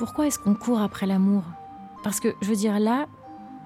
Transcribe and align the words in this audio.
Pourquoi 0.00 0.26
est-ce 0.28 0.38
qu'on 0.38 0.54
court 0.54 0.80
après 0.80 1.04
l'amour? 1.04 1.42
Parce 2.02 2.20
que, 2.20 2.28
je 2.40 2.48
veux 2.48 2.56
dire, 2.56 2.80
là, 2.80 3.06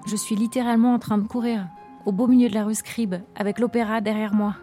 je 0.05 0.17
suis 0.17 0.35
littéralement 0.35 0.93
en 0.93 0.99
train 0.99 1.17
de 1.17 1.25
courir, 1.25 1.65
au 2.05 2.11
beau 2.11 2.27
milieu 2.27 2.49
de 2.49 2.53
la 2.53 2.65
rue 2.65 2.75
Scribe, 2.75 3.15
avec 3.37 3.57
l'opéra 3.57 4.01
derrière 4.01 4.33
moi. 4.33 4.57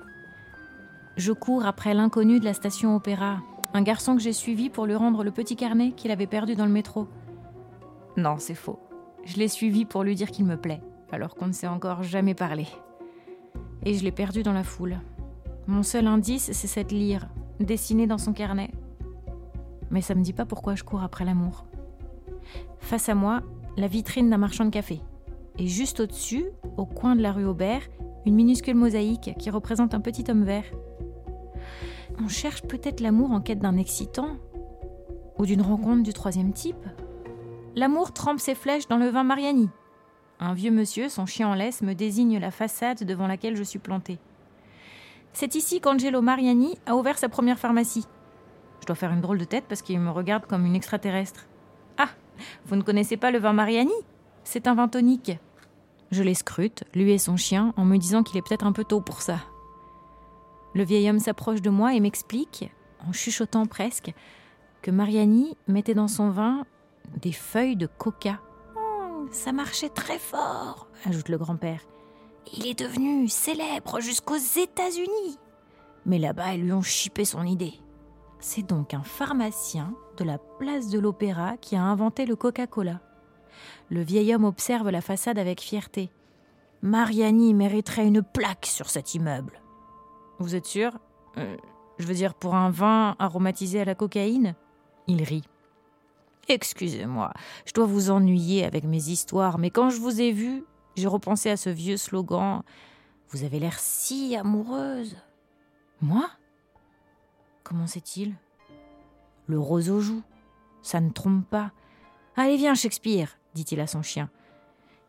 Je 1.17 1.33
cours 1.33 1.65
après 1.65 1.95
l'inconnu 1.95 2.41
de 2.41 2.45
la 2.45 2.53
station 2.53 2.95
opéra, 2.95 3.39
un 3.73 3.81
garçon 3.81 4.15
que 4.15 4.21
j'ai 4.21 4.35
suivi 4.35 4.69
pour 4.69 4.85
lui 4.85 4.95
rendre 4.95 5.25
le 5.25 5.31
petit 5.31 5.57
carnet 5.57 5.93
qu'il 5.93 6.11
avait 6.11 6.27
perdu 6.27 6.57
dans 6.57 6.67
le 6.67 6.73
métro. 6.73 7.09
Non, 8.19 8.37
c'est 8.37 8.55
faux. 8.55 8.79
Je 9.25 9.39
l'ai 9.39 9.49
suivi 9.49 9.87
pour 9.87 10.05
lui 10.05 10.15
dire 10.15 10.31
qu'il 10.31 10.45
me 10.45 10.59
plaît, 10.59 10.83
alors 11.11 11.35
qu'on 11.35 11.47
ne 11.47 11.53
s'est 11.53 11.69
encore 11.69 12.03
jamais 12.03 12.35
parlé. 12.35 12.67
Et 13.87 13.95
je 13.95 14.05
l'ai 14.05 14.13
perdu 14.13 14.43
dans 14.43 14.53
la 14.53 14.63
foule. 14.63 14.99
Mon 15.67 15.83
seul 15.83 16.07
indice, 16.07 16.51
c'est 16.53 16.67
cette 16.67 16.93
lyre, 16.93 17.29
dessinée 17.61 18.07
dans 18.07 18.19
son 18.19 18.35
carnet. 18.35 18.71
Mais 19.91 20.03
ça 20.03 20.15
me 20.15 20.23
dit 20.23 20.35
pas 20.35 20.45
pourquoi 20.45 20.75
je 20.75 20.85
cours 20.85 21.03
après 21.03 21.25
l'amour. 21.25 21.65
Face 22.81 23.09
à 23.09 23.15
moi, 23.15 23.43
la 23.77 23.87
vitrine 23.87 24.31
d'un 24.31 24.39
marchand 24.39 24.65
de 24.65 24.71
café. 24.71 25.01
Et 25.59 25.67
juste 25.67 26.01
au-dessus, 26.01 26.47
au 26.77 26.87
coin 26.87 27.17
de 27.17 27.23
la 27.23 27.33
rue 27.33 27.45
Aubert, 27.45 27.83
une 28.27 28.35
minuscule 28.35 28.75
mosaïque 28.75 29.35
qui 29.39 29.51
représente 29.51 29.95
un 29.95 30.01
petit 30.01 30.25
homme 30.31 30.45
vert. 30.45 30.65
On 32.23 32.29
cherche 32.29 32.63
peut-être 32.63 33.01
l'amour 33.01 33.33
en 33.33 33.41
quête 33.41 33.59
d'un 33.59 33.77
excitant 33.77 34.37
Ou 35.39 35.47
d'une 35.47 35.63
rencontre 35.63 36.03
du 36.03 36.13
troisième 36.13 36.53
type 36.53 36.85
L'amour 37.75 38.13
trempe 38.13 38.39
ses 38.39 38.55
flèches 38.55 38.89
dans 38.89 38.99
le 38.99 39.09
vin 39.09 39.25
Mariani. 39.25 39.71
Un 40.39 40.55
vieux 40.55 40.71
monsieur, 40.71 41.09
son 41.09 41.25
chien 41.25 41.49
en 41.49 41.55
laisse, 41.55 41.83
me 41.83 41.95
désigne 41.95 42.39
la 42.39 42.51
façade 42.51 43.05
devant 43.05 43.27
laquelle 43.27 43.57
je 43.57 43.63
suis 43.63 43.79
plantée. 43.79 44.19
C'est 45.33 45.55
ici 45.55 45.81
qu'Angelo 45.81 46.21
Mariani 46.21 46.79
a 46.85 46.97
ouvert 46.97 47.17
sa 47.17 47.29
première 47.29 47.59
pharmacie. 47.59 48.07
Je 48.81 48.87
dois 48.87 48.97
faire 48.97 49.13
une 49.13 49.21
drôle 49.21 49.39
de 49.39 49.45
tête 49.45 49.65
parce 49.69 49.81
qu'il 49.81 49.99
me 50.01 50.11
regarde 50.11 50.47
comme 50.47 50.67
une 50.67 50.75
extraterrestre. 50.75 51.47
Vous 52.67 52.77
ne 52.77 52.83
connaissez 52.83 53.17
pas 53.17 53.31
le 53.31 53.39
vin 53.39 53.53
Mariani? 53.53 53.93
C'est 54.45 54.67
un 54.67 54.75
vin 54.75 54.89
tonique. 54.89 55.33
Je 56.11 56.23
les 56.23 56.35
scrute, 56.35 56.85
lui 56.95 57.13
et 57.13 57.19
son 57.19 57.37
chien, 57.37 57.73
en 57.77 57.85
me 57.85 57.97
disant 57.97 58.23
qu'il 58.23 58.37
est 58.37 58.43
peut-être 58.43 58.67
un 58.67 58.73
peu 58.73 58.85
tôt 58.85 59.01
pour 59.01 59.23
ça. 59.23 59.39
Le 60.75 60.85
vieil 60.85 61.09
homme 61.09 61.19
s'approche 61.19 61.63
de 61.63 61.71
moi 61.71 61.95
et 61.95 62.01
m'explique, 62.01 62.71
en 63.07 63.13
chuchotant 63.13 63.67
presque, 63.67 64.13
que 64.83 64.91
Mariani 64.91 65.57
mettait 65.69 65.95
dans 65.95 66.09
son 66.09 66.31
vin 66.31 66.65
des 67.21 67.33
feuilles 67.33 67.77
de 67.77 67.87
coca. 67.87 68.41
Oh, 68.77 69.27
ça 69.31 69.53
marchait 69.53 69.89
très 69.89 70.19
fort, 70.19 70.89
ajoute 71.05 71.29
le 71.29 71.39
grand-père. 71.39 71.81
Il 72.55 72.67
est 72.67 72.79
devenu 72.79 73.29
célèbre 73.29 74.01
jusqu'aux 74.01 74.37
États-Unis. 74.37 75.39
Mais 76.05 76.19
là-bas, 76.19 76.55
ils 76.55 76.65
lui 76.65 76.73
ont 76.73 76.83
chipé 76.83 77.25
son 77.25 77.45
idée. 77.45 77.75
C'est 78.45 78.63
donc 78.67 78.93
un 78.93 79.05
pharmacien 79.05 79.95
de 80.17 80.25
la 80.25 80.37
place 80.37 80.89
de 80.89 80.99
l'Opéra 80.99 81.57
qui 81.57 81.77
a 81.77 81.83
inventé 81.83 82.27
le 82.27 82.35
Coca-Cola. 82.35 83.01
Le 83.89 84.03
vieil 84.03 84.35
homme 84.35 84.45
observe 84.45 84.91
la 84.91 85.01
façade 85.01 85.39
avec 85.39 85.61
fierté. 85.61 86.11
Mariani 86.83 87.55
mériterait 87.55 88.07
une 88.09 88.23
plaque 88.23 88.67
sur 88.67 88.91
cet 88.91 89.15
immeuble. 89.15 89.63
Vous 90.41 90.57
êtes 90.57 90.67
sûr? 90.67 90.99
Euh, 91.39 91.57
Je 91.99 92.07
veux 92.07 92.15
dire, 92.15 92.35
pour 92.35 92.57
un 92.57 92.71
vin 92.71 93.15
aromatisé 93.21 93.81
à 93.81 93.85
la 93.85 93.95
cocaïne? 93.95 94.57
Il 95.07 95.23
rit. 95.23 95.45
Excusez-moi, 96.49 97.33
je 97.65 97.73
dois 97.73 97.87
vous 97.87 98.11
ennuyer 98.11 98.65
avec 98.65 98.83
mes 98.83 99.09
histoires, 99.09 99.59
mais 99.59 99.71
quand 99.71 99.91
je 99.91 100.01
vous 100.01 100.21
ai 100.21 100.33
vu, 100.33 100.65
j'ai 100.97 101.07
repensé 101.07 101.49
à 101.49 101.57
ce 101.57 101.71
vieux 101.71 101.97
slogan. 101.97 102.63
Vous 103.29 103.45
avez 103.45 103.61
l'air 103.61 103.79
si 103.79 104.35
amoureuse. 104.35 105.17
Moi? 106.01 106.29
Comment 107.73 107.87
c'est-il 107.87 108.35
Le 109.47 109.59
rose 109.59 109.89
aux 109.89 110.01
joues. 110.01 110.23
Ça 110.83 111.01
ne 111.01 111.09
trompe 111.09 111.49
pas. 111.49 111.73
Allez, 112.37 112.59
viens, 112.59 112.75
Shakespeare, 112.75 113.39
dit-il 113.55 113.81
à 113.81 113.87
son 113.87 114.03
chien. 114.03 114.29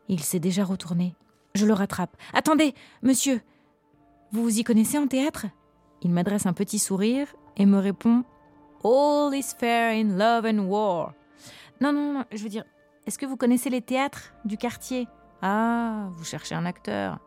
Il 0.08 0.22
s'est 0.22 0.40
déjà 0.40 0.64
retourné. 0.64 1.14
Je 1.56 1.66
le 1.66 1.74
rattrape. 1.74 2.16
Attendez, 2.34 2.74
monsieur. 3.02 3.42
Vous 4.32 4.44
vous 4.44 4.60
y 4.60 4.64
connaissez 4.64 4.98
en 4.98 5.08
théâtre? 5.08 5.48
Il 6.04 6.12
m'adresse 6.12 6.46
un 6.46 6.54
petit 6.54 6.80
sourire 6.80 7.28
et 7.58 7.66
me 7.66 7.80
répond 7.80 8.24
All 8.86 9.36
is 9.36 9.54
fair 9.60 9.92
in 9.94 10.18
love 10.18 10.46
and 10.46 10.66
war. 10.66 11.14
Non, 11.82 11.92
non, 11.92 12.14
non, 12.14 12.24
je 12.32 12.44
veux 12.44 12.50
dire, 12.50 12.64
est-ce 13.06 13.18
que 13.18 13.26
vous 13.26 13.36
connaissez 13.36 13.70
les 13.70 13.82
théâtres 13.82 14.34
du 14.46 14.56
quartier? 14.56 15.10
Ah, 15.42 16.08
vous 16.14 16.24
cherchez 16.24 16.56
un 16.56 16.66
acteur. 16.66 17.20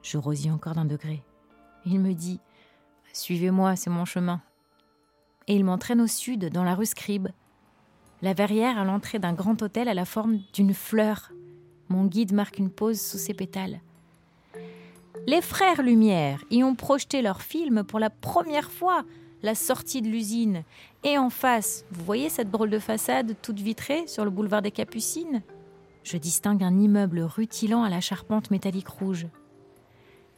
Je 0.00 0.16
rosis 0.16 0.50
encore 0.50 0.76
d'un 0.76 0.86
degré. 0.86 1.22
Il 1.84 2.00
me 2.00 2.14
dit 2.14 2.40
Suivez-moi, 3.12 3.76
c'est 3.76 3.90
mon 3.90 4.06
chemin. 4.06 4.40
Et 5.52 5.56
il 5.56 5.66
m'entraîne 5.66 6.00
au 6.00 6.06
sud, 6.06 6.48
dans 6.48 6.64
la 6.64 6.74
rue 6.74 6.86
Scribe. 6.86 7.28
La 8.22 8.32
verrière 8.32 8.78
à 8.78 8.84
l'entrée 8.84 9.18
d'un 9.18 9.34
grand 9.34 9.60
hôtel 9.60 9.86
à 9.86 9.92
la 9.92 10.06
forme 10.06 10.38
d'une 10.54 10.72
fleur. 10.72 11.30
Mon 11.90 12.06
guide 12.06 12.32
marque 12.32 12.56
une 12.56 12.70
pause 12.70 12.98
sous 12.98 13.18
ses 13.18 13.34
pétales. 13.34 13.82
Les 15.26 15.42
frères 15.42 15.82
Lumière 15.82 16.42
y 16.50 16.62
ont 16.62 16.74
projeté 16.74 17.20
leur 17.20 17.42
film 17.42 17.84
pour 17.84 17.98
la 17.98 18.08
première 18.08 18.70
fois 18.70 19.04
la 19.42 19.54
sortie 19.54 20.00
de 20.00 20.08
l'usine. 20.08 20.62
Et 21.04 21.18
en 21.18 21.28
face, 21.28 21.84
vous 21.90 22.02
voyez 22.02 22.30
cette 22.30 22.50
drôle 22.50 22.70
de 22.70 22.78
façade 22.78 23.36
toute 23.42 23.60
vitrée 23.60 24.06
sur 24.06 24.24
le 24.24 24.30
boulevard 24.30 24.62
des 24.62 24.70
Capucines? 24.70 25.42
Je 26.02 26.16
distingue 26.16 26.64
un 26.64 26.78
immeuble 26.78 27.20
rutilant 27.20 27.82
à 27.82 27.90
la 27.90 28.00
charpente 28.00 28.50
métallique 28.50 28.88
rouge. 28.88 29.26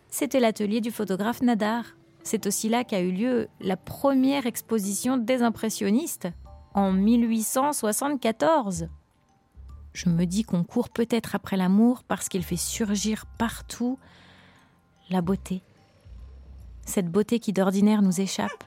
C'était 0.08 0.40
l'atelier 0.40 0.80
du 0.80 0.90
photographe 0.90 1.40
Nadar. 1.40 1.84
C'est 2.24 2.46
aussi 2.46 2.68
là 2.70 2.84
qu'a 2.84 3.00
eu 3.00 3.12
lieu 3.12 3.48
la 3.60 3.76
première 3.76 4.46
exposition 4.46 5.18
des 5.18 5.42
impressionnistes, 5.42 6.28
en 6.72 6.90
1874. 6.90 8.88
Je 9.92 10.08
me 10.08 10.24
dis 10.24 10.42
qu'on 10.42 10.64
court 10.64 10.88
peut-être 10.88 11.34
après 11.34 11.56
l'amour 11.56 12.02
parce 12.02 12.28
qu'il 12.28 12.42
fait 12.42 12.56
surgir 12.56 13.26
partout 13.38 13.98
la 15.10 15.20
beauté. 15.20 15.62
Cette 16.86 17.10
beauté 17.10 17.38
qui 17.38 17.52
d'ordinaire 17.52 18.02
nous 18.02 18.20
échappe. 18.20 18.64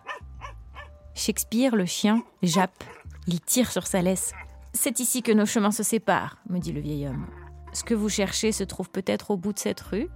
Shakespeare, 1.16 1.76
le 1.76 1.86
chien, 1.86 2.24
jappe. 2.44 2.84
Il 3.26 3.42
tire 3.42 3.72
sur 3.72 3.88
sa 3.88 4.04
laisse. 4.04 4.34
C'est 4.74 5.00
ici 5.00 5.24
que 5.24 5.32
nos 5.32 5.48
chemins 5.48 5.72
se 5.72 5.84
séparent, 5.84 6.38
me 6.48 6.60
dit 6.60 6.72
le 6.72 6.80
vieil 6.80 7.08
homme. 7.08 7.26
Ce 7.74 7.84
que 7.84 7.96
vous 7.96 8.10
cherchez 8.10 8.52
se 8.52 8.64
trouve 8.64 8.90
peut-être 8.92 9.32
au 9.32 9.38
bout 9.38 9.52
de 9.52 9.60
cette 9.60 9.82
rue. 9.82 10.10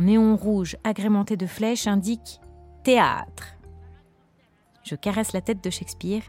Néon 0.00 0.36
rouge 0.36 0.76
agrémenté 0.84 1.36
de 1.36 1.46
flèches 1.46 1.86
indique 1.86 2.40
théâtre. 2.84 3.56
Je 4.84 4.94
caresse 4.94 5.32
la 5.32 5.40
tête 5.40 5.62
de 5.62 5.70
Shakespeare 5.70 6.22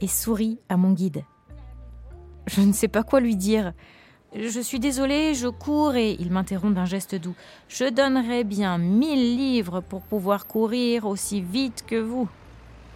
et 0.00 0.06
souris 0.06 0.58
à 0.68 0.76
mon 0.76 0.92
guide. 0.92 1.24
Je 2.46 2.62
ne 2.62 2.72
sais 2.72 2.88
pas 2.88 3.02
quoi 3.02 3.20
lui 3.20 3.36
dire. 3.36 3.72
Je 4.34 4.60
suis 4.60 4.78
désolée, 4.78 5.34
je 5.34 5.48
cours 5.48 5.94
et 5.94 6.12
il 6.18 6.30
m'interrompt 6.30 6.74
d'un 6.74 6.84
geste 6.84 7.14
doux. 7.14 7.34
Je 7.68 7.88
donnerais 7.90 8.44
bien 8.44 8.78
mille 8.78 9.36
livres 9.36 9.80
pour 9.80 10.02
pouvoir 10.02 10.46
courir 10.46 11.06
aussi 11.06 11.40
vite 11.40 11.84
que 11.86 11.96
vous. 11.96 12.28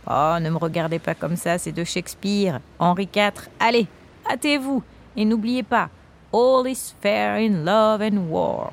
Oh, 0.06 0.36
ne 0.40 0.50
me 0.50 0.56
regardez 0.56 0.98
pas 0.98 1.14
comme 1.14 1.36
ça, 1.36 1.58
c'est 1.58 1.72
de 1.72 1.84
Shakespeare. 1.84 2.60
Henri 2.78 3.08
IV, 3.14 3.48
allez, 3.60 3.86
hâtez-vous. 4.30 4.82
Et 5.16 5.24
n'oubliez 5.24 5.62
pas, 5.62 5.90
All 6.32 6.66
is 6.66 6.94
fair 7.02 7.36
in 7.36 7.64
love 7.64 8.00
and 8.00 8.30
war. 8.30 8.72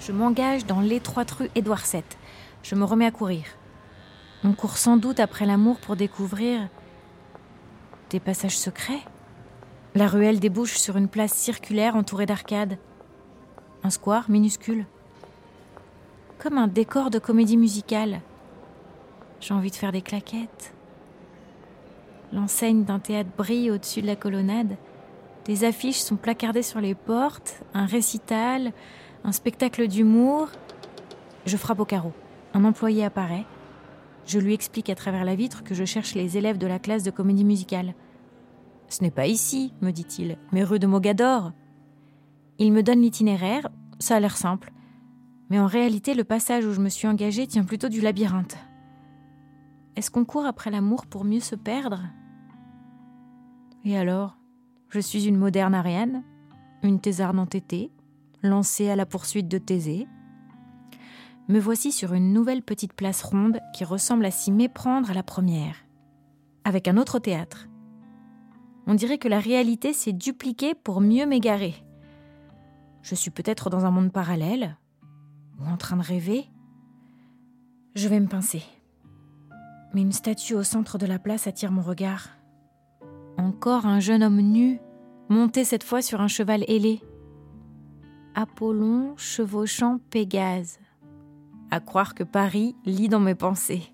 Je 0.00 0.12
m'engage 0.12 0.64
dans 0.64 0.80
l'étroite 0.80 1.30
rue 1.32 1.50
Édouard 1.54 1.82
VII. 1.90 2.02
Je 2.62 2.74
me 2.74 2.84
remets 2.84 3.06
à 3.06 3.10
courir. 3.10 3.44
On 4.44 4.52
court 4.52 4.76
sans 4.76 4.96
doute 4.96 5.18
après 5.18 5.44
l'amour 5.44 5.78
pour 5.78 5.96
découvrir 5.96 6.68
des 8.10 8.20
passages 8.20 8.56
secrets. 8.56 9.02
La 9.94 10.06
ruelle 10.06 10.38
débouche 10.38 10.76
sur 10.76 10.96
une 10.96 11.08
place 11.08 11.32
circulaire 11.32 11.96
entourée 11.96 12.26
d'arcades. 12.26 12.78
Un 13.82 13.90
square 13.90 14.30
minuscule. 14.30 14.86
Comme 16.38 16.58
un 16.58 16.68
décor 16.68 17.10
de 17.10 17.18
comédie 17.18 17.56
musicale. 17.56 18.20
J'ai 19.40 19.54
envie 19.54 19.70
de 19.70 19.76
faire 19.76 19.92
des 19.92 20.02
claquettes. 20.02 20.72
L'enseigne 22.32 22.84
d'un 22.84 23.00
théâtre 23.00 23.30
brille 23.36 23.70
au-dessus 23.70 24.02
de 24.02 24.06
la 24.06 24.16
colonnade. 24.16 24.76
Des 25.44 25.64
affiches 25.64 25.98
sont 25.98 26.16
placardées 26.16 26.62
sur 26.62 26.80
les 26.80 26.94
portes, 26.94 27.62
un 27.74 27.86
récital, 27.86 28.72
un 29.24 29.32
spectacle 29.32 29.88
d'humour. 29.88 30.48
Je 31.46 31.56
frappe 31.56 31.80
au 31.80 31.84
carreau. 31.84 32.12
Un 32.54 32.64
employé 32.64 33.04
apparaît. 33.04 33.46
Je 34.26 34.38
lui 34.38 34.54
explique 34.54 34.90
à 34.90 34.94
travers 34.94 35.24
la 35.24 35.34
vitre 35.34 35.64
que 35.64 35.74
je 35.74 35.84
cherche 35.84 36.14
les 36.14 36.36
élèves 36.36 36.58
de 36.58 36.66
la 36.66 36.78
classe 36.78 37.02
de 37.02 37.10
comédie 37.10 37.44
musicale. 37.44 37.94
Ce 38.88 39.02
n'est 39.02 39.10
pas 39.10 39.26
ici, 39.26 39.72
me 39.80 39.90
dit-il, 39.90 40.38
mais 40.52 40.64
rue 40.64 40.78
de 40.78 40.86
Mogador. 40.86 41.52
Il 42.58 42.72
me 42.72 42.82
donne 42.82 43.00
l'itinéraire, 43.00 43.68
ça 43.98 44.16
a 44.16 44.20
l'air 44.20 44.36
simple. 44.36 44.72
Mais 45.50 45.58
en 45.58 45.66
réalité, 45.66 46.14
le 46.14 46.24
passage 46.24 46.66
où 46.66 46.72
je 46.72 46.80
me 46.80 46.88
suis 46.88 47.08
engagée 47.08 47.46
tient 47.46 47.64
plutôt 47.64 47.88
du 47.88 48.00
labyrinthe. 48.00 48.56
Est-ce 49.96 50.10
qu'on 50.10 50.24
court 50.24 50.46
après 50.46 50.70
l'amour 50.70 51.06
pour 51.06 51.24
mieux 51.24 51.40
se 51.40 51.54
perdre? 51.54 52.02
Et 53.84 53.96
alors? 53.96 54.36
Je 54.90 55.00
suis 55.00 55.26
une 55.26 55.36
moderne 55.36 55.74
Ariane, 55.74 56.22
une 56.82 57.00
thésarde 57.00 57.38
entêtée, 57.38 57.90
lancée 58.42 58.88
à 58.88 58.96
la 58.96 59.06
poursuite 59.06 59.48
de 59.48 59.58
Thésée. 59.58 60.06
Me 61.48 61.58
voici 61.58 61.92
sur 61.92 62.12
une 62.12 62.32
nouvelle 62.32 62.62
petite 62.62 62.92
place 62.92 63.22
ronde 63.22 63.60
qui 63.74 63.84
ressemble 63.84 64.26
à 64.26 64.30
s'y 64.30 64.52
méprendre 64.52 65.10
à 65.10 65.14
la 65.14 65.22
première, 65.22 65.76
avec 66.64 66.88
un 66.88 66.96
autre 66.96 67.18
théâtre. 67.18 67.68
On 68.86 68.94
dirait 68.94 69.18
que 69.18 69.28
la 69.28 69.40
réalité 69.40 69.92
s'est 69.92 70.12
dupliquée 70.12 70.74
pour 70.74 71.00
mieux 71.00 71.26
m'égarer. 71.26 71.74
Je 73.02 73.14
suis 73.14 73.30
peut-être 73.30 73.70
dans 73.70 73.86
un 73.86 73.90
monde 73.90 74.12
parallèle 74.12 74.76
ou 75.60 75.66
en 75.66 75.76
train 75.76 75.96
de 75.96 76.02
rêver. 76.02 76.46
Je 77.94 78.08
vais 78.08 78.20
me 78.20 78.28
pincer. 78.28 78.62
Mais 79.94 80.02
une 80.02 80.12
statue 80.12 80.54
au 80.54 80.62
centre 80.62 80.98
de 80.98 81.06
la 81.06 81.18
place 81.18 81.46
attire 81.46 81.72
mon 81.72 81.82
regard. 81.82 82.28
Encore 83.38 83.86
un 83.86 84.00
jeune 84.00 84.22
homme 84.22 84.40
nu, 84.40 84.80
monté 85.28 85.64
cette 85.64 85.84
fois 85.84 86.02
sur 86.02 86.20
un 86.20 86.28
cheval 86.28 86.64
ailé. 86.68 87.00
Apollon 88.40 89.16
chevauchant 89.16 89.98
Pégase. 90.10 90.78
À 91.72 91.80
croire 91.80 92.14
que 92.14 92.22
Paris 92.22 92.76
lit 92.84 93.08
dans 93.08 93.18
mes 93.18 93.34
pensées. 93.34 93.92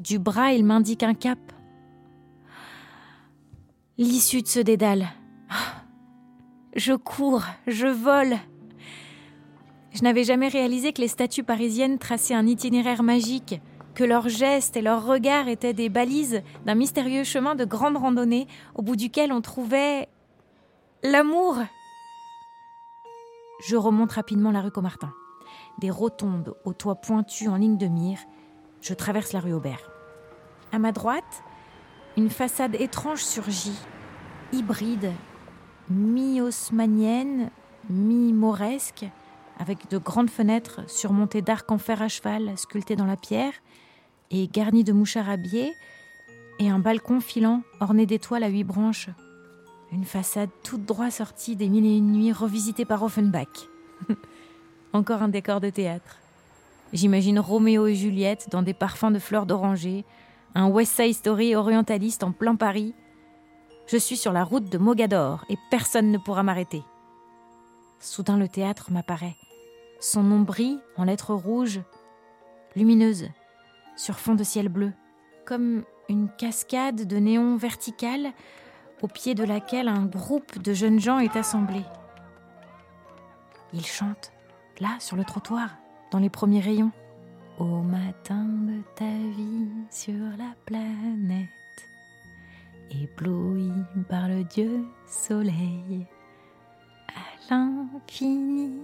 Du 0.00 0.18
bras, 0.18 0.52
il 0.52 0.64
m'indique 0.64 1.04
un 1.04 1.14
cap. 1.14 1.38
L'issue 3.98 4.42
de 4.42 4.48
ce 4.48 4.58
dédale. 4.58 5.06
Je 6.74 6.94
cours, 6.94 7.44
je 7.68 7.86
vole. 7.86 8.34
Je 9.92 10.02
n'avais 10.02 10.24
jamais 10.24 10.48
réalisé 10.48 10.92
que 10.92 11.00
les 11.00 11.06
statues 11.06 11.44
parisiennes 11.44 11.98
traçaient 11.98 12.34
un 12.34 12.48
itinéraire 12.48 13.04
magique, 13.04 13.60
que 13.94 14.02
leurs 14.02 14.28
gestes 14.28 14.76
et 14.76 14.82
leurs 14.82 15.06
regards 15.06 15.46
étaient 15.46 15.72
des 15.72 15.88
balises 15.88 16.42
d'un 16.64 16.74
mystérieux 16.74 17.22
chemin 17.22 17.54
de 17.54 17.64
grande 17.64 17.96
randonnée 17.96 18.48
au 18.74 18.82
bout 18.82 18.96
duquel 18.96 19.30
on 19.30 19.40
trouvait 19.40 20.08
l'amour. 21.04 21.58
Je 23.60 23.76
remonte 23.76 24.12
rapidement 24.12 24.50
la 24.50 24.60
rue 24.60 24.70
Comartin. 24.70 25.12
Des 25.78 25.90
rotondes 25.90 26.54
aux 26.64 26.74
toits 26.74 26.96
pointus 26.96 27.48
en 27.48 27.56
ligne 27.56 27.78
de 27.78 27.86
mire, 27.86 28.18
je 28.80 28.94
traverse 28.94 29.32
la 29.32 29.40
rue 29.40 29.52
Aubert. 29.52 29.90
À 30.72 30.78
ma 30.78 30.92
droite, 30.92 31.42
une 32.16 32.30
façade 32.30 32.74
étrange 32.74 33.22
surgit, 33.22 33.78
hybride, 34.52 35.12
mi-haussmannienne, 35.88 37.50
mi-mauresque, 37.88 39.06
avec 39.58 39.88
de 39.90 39.98
grandes 39.98 40.30
fenêtres 40.30 40.82
surmontées 40.88 41.42
d'arcs 41.42 41.70
en 41.70 41.78
fer 41.78 42.02
à 42.02 42.08
cheval 42.08 42.58
sculptés 42.58 42.96
dans 42.96 43.06
la 43.06 43.16
pierre 43.16 43.54
et 44.30 44.48
garnies 44.48 44.84
de 44.84 44.92
mouchards 44.92 45.30
à 45.30 45.36
biais, 45.36 45.72
et 46.58 46.68
un 46.68 46.78
balcon 46.78 47.20
filant 47.20 47.62
orné 47.80 48.06
d'étoiles 48.06 48.42
à 48.42 48.48
huit 48.48 48.64
branches. 48.64 49.10
Une 49.96 50.04
façade 50.04 50.50
toute 50.62 50.84
droite 50.84 51.12
sortie 51.12 51.56
des 51.56 51.70
mille 51.70 51.86
et 51.86 51.96
une 51.96 52.12
nuits 52.12 52.30
revisitée 52.30 52.84
par 52.84 53.02
Offenbach. 53.02 53.70
Encore 54.92 55.22
un 55.22 55.28
décor 55.28 55.58
de 55.58 55.70
théâtre. 55.70 56.18
J'imagine 56.92 57.40
Roméo 57.40 57.86
et 57.86 57.94
Juliette 57.94 58.48
dans 58.50 58.60
des 58.60 58.74
parfums 58.74 59.10
de 59.10 59.18
fleurs 59.18 59.46
d'oranger, 59.46 60.04
un 60.54 60.68
West 60.68 60.96
Side 60.96 61.14
Story 61.14 61.54
orientaliste 61.54 62.24
en 62.24 62.32
plein 62.32 62.56
Paris. 62.56 62.92
Je 63.86 63.96
suis 63.96 64.18
sur 64.18 64.34
la 64.34 64.44
route 64.44 64.70
de 64.70 64.76
Mogador 64.76 65.46
et 65.48 65.56
personne 65.70 66.12
ne 66.12 66.18
pourra 66.18 66.42
m'arrêter. 66.42 66.82
Soudain 67.98 68.36
le 68.36 68.48
théâtre 68.48 68.92
m'apparaît. 68.92 69.36
Son 69.98 70.22
nom 70.22 70.40
brille 70.40 70.78
en 70.98 71.04
lettres 71.04 71.32
rouges, 71.32 71.80
lumineuses, 72.74 73.30
sur 73.96 74.18
fond 74.18 74.34
de 74.34 74.44
ciel 74.44 74.68
bleu, 74.68 74.92
comme 75.46 75.84
une 76.10 76.28
cascade 76.36 77.06
de 77.06 77.16
néons 77.16 77.56
verticales 77.56 78.34
au 79.02 79.08
pied 79.08 79.34
de 79.34 79.44
laquelle 79.44 79.88
un 79.88 80.06
groupe 80.06 80.58
de 80.60 80.72
jeunes 80.72 81.00
gens 81.00 81.18
est 81.18 81.36
assemblé. 81.36 81.82
Ils 83.72 83.84
chantent, 83.84 84.32
là, 84.80 84.96
sur 85.00 85.16
le 85.16 85.24
trottoir, 85.24 85.70
dans 86.10 86.18
les 86.18 86.30
premiers 86.30 86.60
rayons. 86.60 86.92
Au 87.58 87.82
matin 87.82 88.44
de 88.44 88.82
ta 88.94 89.04
vie 89.04 89.68
sur 89.90 90.14
la 90.38 90.54
planète, 90.66 91.48
ébloui 92.90 93.72
par 94.08 94.28
le 94.28 94.44
Dieu 94.44 94.84
soleil, 95.06 96.06
à 97.08 97.50
l'infini, 97.54 98.82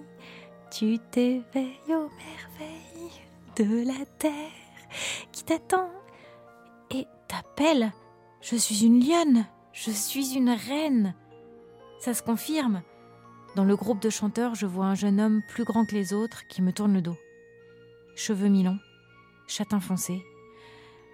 tu 0.70 0.98
t'éveilles 1.10 1.76
aux 1.88 2.08
merveilles 2.08 3.22
de 3.56 3.86
la 3.86 4.06
terre 4.18 4.50
qui 5.32 5.44
t'attend 5.44 5.90
et 6.90 7.06
t'appelle. 7.28 7.92
Je 8.40 8.56
suis 8.56 8.84
une 8.86 9.00
lionne, 9.06 9.44
je 9.72 9.90
suis 9.90 10.34
une 10.34 10.50
reine. 10.50 11.14
Ça 12.00 12.14
se 12.14 12.22
confirme. 12.22 12.82
Dans 13.56 13.64
le 13.64 13.76
groupe 13.76 14.00
de 14.00 14.10
chanteurs, 14.10 14.54
je 14.54 14.66
vois 14.66 14.86
un 14.86 14.94
jeune 14.94 15.20
homme 15.20 15.42
plus 15.48 15.64
grand 15.64 15.84
que 15.84 15.94
les 15.94 16.12
autres 16.12 16.46
qui 16.48 16.62
me 16.62 16.72
tourne 16.72 16.94
le 16.94 17.02
dos 17.02 17.16
cheveux 18.14 18.48
mi-longs, 18.48 18.78
châtain 19.46 19.80
foncé. 19.80 20.22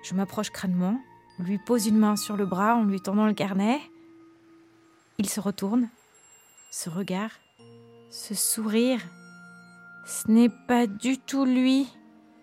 Je 0.02 0.14
m'approche 0.14 0.50
crânement, 0.50 1.00
lui 1.38 1.58
pose 1.58 1.86
une 1.86 1.98
main 1.98 2.16
sur 2.16 2.36
le 2.36 2.46
bras 2.46 2.76
en 2.76 2.84
lui 2.84 3.00
tendant 3.00 3.26
le 3.26 3.34
carnet. 3.34 3.80
Il 5.18 5.28
se 5.28 5.40
retourne, 5.40 5.88
ce 6.70 6.90
regard, 6.90 7.30
ce 8.10 8.34
sourire. 8.34 9.00
Ce 10.06 10.30
n'est 10.30 10.50
pas 10.66 10.86
du 10.86 11.18
tout 11.18 11.44
lui. 11.44 11.88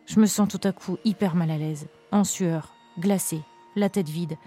Je 0.06 0.20
me 0.20 0.28
sens 0.28 0.48
tout 0.48 0.62
à 0.64 0.72
coup 0.72 0.98
hyper 1.04 1.36
mal 1.36 1.50
à 1.50 1.58
l'aise, 1.58 1.88
en 2.12 2.24
sueur, 2.24 2.74
glacé, 3.00 3.42
la 3.76 3.90
tête 3.90 4.10
vide. 4.10 4.38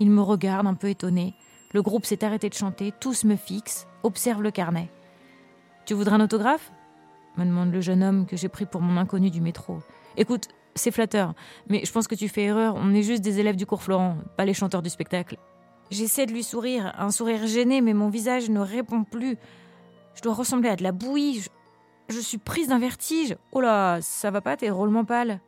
Il 0.00 0.10
me 0.10 0.22
regarde 0.22 0.66
un 0.66 0.74
peu 0.74 0.88
étonné. 0.88 1.34
Le 1.72 1.82
groupe 1.82 2.04
s'est 2.04 2.24
arrêté 2.24 2.48
de 2.48 2.54
chanter, 2.54 2.92
tous 2.98 3.24
me 3.24 3.36
fixent, 3.36 3.86
observent 4.02 4.42
le 4.42 4.50
carnet. 4.50 4.90
Tu 5.86 5.94
voudrais 5.94 6.16
un 6.16 6.20
autographe? 6.20 6.72
me 7.36 7.44
demande 7.44 7.72
le 7.72 7.80
jeune 7.80 8.02
homme 8.02 8.26
que 8.26 8.36
j'ai 8.36 8.48
pris 8.48 8.66
pour 8.66 8.80
mon 8.80 8.98
inconnu 8.98 9.30
du 9.30 9.40
métro. 9.40 9.78
Écoute, 10.16 10.48
c'est 10.74 10.90
flatteur, 10.90 11.34
mais 11.68 11.84
je 11.84 11.92
pense 11.92 12.08
que 12.08 12.14
tu 12.14 12.28
fais 12.28 12.44
erreur, 12.44 12.74
on 12.76 12.92
est 12.92 13.02
juste 13.02 13.22
des 13.22 13.38
élèves 13.40 13.56
du 13.56 13.66
cours 13.66 13.82
Florent, 13.82 14.16
pas 14.36 14.44
les 14.44 14.54
chanteurs 14.54 14.82
du 14.82 14.90
spectacle. 14.90 15.36
J'essaie 15.90 16.26
de 16.26 16.32
lui 16.32 16.44
sourire, 16.44 16.94
un 16.98 17.10
sourire 17.10 17.46
gêné, 17.46 17.80
mais 17.80 17.94
mon 17.94 18.08
visage 18.08 18.48
ne 18.48 18.60
répond 18.60 19.04
plus. 19.04 19.36
Je 20.14 20.22
dois 20.22 20.34
ressembler 20.34 20.68
à 20.68 20.76
de 20.76 20.82
la 20.82 20.92
bouillie. 20.92 21.46
Je, 22.08 22.20
suis 22.20 22.38
prise 22.38 22.68
d'un 22.68 22.78
vertige. 22.78 23.36
Oh 23.52 23.60
là, 23.60 24.00
ça 24.00 24.30
va 24.30 24.40
pas, 24.40 24.56
t'es 24.56 24.68
drôlement 24.68 25.04
pâle. 25.04 25.40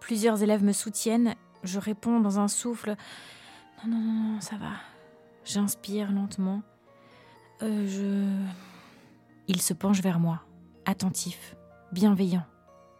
Plusieurs 0.00 0.42
élèves 0.42 0.62
me 0.62 0.72
soutiennent. 0.72 1.34
Je 1.64 1.80
réponds 1.80 2.20
dans 2.20 2.38
un 2.38 2.46
souffle. 2.46 2.96
Non, 3.86 3.98
non, 3.98 4.12
non, 4.12 4.40
ça 4.40 4.56
va. 4.56 4.72
J'inspire 5.44 6.12
lentement. 6.12 6.62
Euh, 7.62 7.86
je. 7.86 8.46
Il 9.46 9.62
se 9.62 9.72
penche 9.72 10.00
vers 10.00 10.20
moi 10.20 10.42
attentif, 10.88 11.54
bienveillant. 11.92 12.46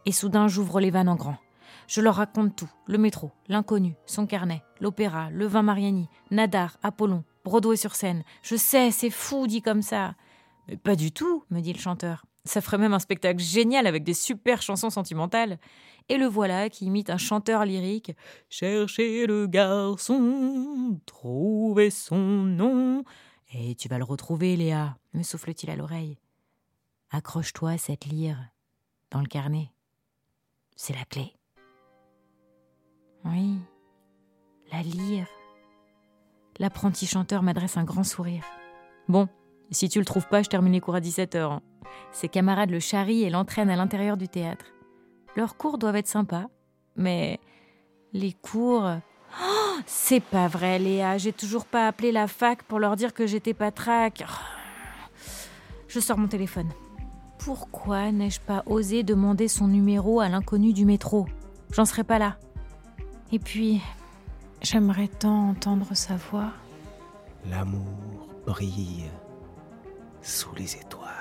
Et 0.05 0.13
soudain, 0.13 0.47
j'ouvre 0.47 0.79
les 0.79 0.91
vannes 0.91 1.09
en 1.09 1.17
grand. 1.17 1.39
Je 1.87 2.03
leur 2.03 2.17
raconte 2.17 2.55
tout 2.55 2.71
le 2.87 2.99
métro, 2.99 3.31
l'inconnu, 3.49 3.95
son 4.05 4.27
carnet, 4.27 4.63
l'opéra, 4.79 5.31
le 5.31 5.47
vin 5.47 5.63
Mariani, 5.63 6.07
Nadar, 6.31 6.77
Apollon, 6.83 7.25
Broadway 7.45 7.77
sur 7.77 7.95
scène. 7.95 8.25
Je 8.43 8.57
sais, 8.57 8.91
c'est 8.91 9.09
fou 9.09 9.47
dit 9.47 9.63
comme 9.63 9.81
ça. 9.81 10.15
Mais 10.69 10.77
pas 10.77 10.97
du 10.97 11.13
tout, 11.13 11.45
me 11.49 11.61
dit 11.61 11.73
le 11.73 11.79
chanteur. 11.79 12.27
Ça 12.45 12.61
ferait 12.61 12.77
même 12.77 12.93
un 12.93 12.99
spectacle 12.99 13.41
génial 13.41 13.87
avec 13.87 14.05
des 14.05 14.15
super 14.15 14.61
chansons 14.61 14.91
sentimentales. 14.91 15.59
Et 16.09 16.17
le 16.17 16.27
voilà 16.27 16.71
qui 16.71 16.87
imite 16.87 17.11
un 17.11 17.19
chanteur 17.19 17.65
lyrique. 17.65 18.13
Cherchez 18.49 19.27
le 19.27 19.47
garçon, 19.47 20.99
trouvez 21.05 21.91
son 21.91 22.17
nom. 22.19 23.05
Et 23.53 23.75
tu 23.75 23.89
vas 23.89 23.99
le 23.99 24.05
retrouver, 24.05 24.57
Léa, 24.57 24.97
me 25.13 25.23
souffle-t-il 25.23 25.71
à 25.71 25.77
l'oreille. 25.77 26.19
Accroche-toi 27.11 27.73
à 27.73 27.79
cette 27.79 28.07
lyre 28.07 28.39
dans 29.11 29.21
le 29.21 29.27
carnet. 29.27 29.71
C'est 30.77 30.95
la 30.95 31.05
clé. 31.05 31.35
Oui, 33.25 33.57
la 34.73 34.83
lyre. 34.83 35.27
L'apprenti 36.59 37.07
chanteur 37.07 37.43
m'adresse 37.43 37.77
un 37.77 37.85
grand 37.85 38.05
sourire. 38.05 38.45
Bon, 39.09 39.29
si 39.71 39.89
tu 39.89 39.99
le 39.99 40.05
trouves 40.05 40.29
pas, 40.29 40.43
je 40.43 40.49
termine 40.49 40.73
les 40.73 40.81
cours 40.81 40.95
à 40.95 41.01
17h. 41.01 41.37
Hein. 41.37 41.63
Ses 42.13 42.29
camarades 42.29 42.71
le 42.71 42.81
charrient 42.81 43.25
et 43.25 43.31
l'entraînent 43.31 43.71
à 43.71 43.77
l'intérieur 43.77 44.17
du 44.17 44.29
théâtre. 44.29 44.67
Leurs 45.39 45.57
cours 45.57 45.79
doivent 45.79 45.95
être 45.95 46.09
sympas, 46.09 46.47
mais 46.97 47.39
les 48.13 48.33
cours. 48.33 48.91
Oh, 49.41 49.77
c'est 49.87 50.19
pas 50.19 50.49
vrai, 50.49 50.81
Léa. 50.81 51.17
J'ai 51.17 51.33
toujours 51.33 51.65
pas 51.65 51.87
appelé 51.87 52.11
la 52.11 52.27
fac 52.27 52.65
pour 52.65 52.81
leur 52.81 52.97
dire 52.97 53.15
que 53.15 53.25
j'étais 53.25 53.55
pas 53.55 53.71
trac. 53.71 54.25
Je 55.87 56.01
sors 56.01 56.19
mon 56.19 56.27
téléphone. 56.27 56.69
Pourquoi 57.39 58.11
n'ai-je 58.11 58.41
pas 58.41 58.65
osé 58.67 59.05
demander 59.05 59.47
son 59.47 59.69
numéro 59.69 60.19
à 60.19 60.29
l'inconnu 60.29 60.73
du 60.73 60.85
métro? 60.85 61.29
J'en 61.71 61.85
serais 61.85 62.03
pas 62.03 62.19
là. 62.19 62.37
Et 63.31 63.39
puis, 63.39 63.81
j'aimerais 64.61 65.07
tant 65.07 65.51
entendre 65.51 65.95
sa 65.95 66.17
voix. 66.17 66.51
L'amour 67.49 68.27
brille 68.45 69.05
sous 70.21 70.53
les 70.57 70.75
étoiles. 70.75 71.18